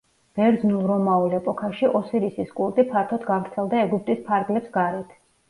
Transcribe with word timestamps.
ბერძნულ-რომაულ 0.37 1.35
ეპოქაში 1.39 1.89
ოსირისის 1.99 2.49
კულტი 2.61 2.87
ფართოდ 2.95 3.29
გავრცელდა 3.29 3.85
ეგვიპტის 3.85 4.27
ფარგლებს 4.33 4.75
გარეთ. 4.81 5.17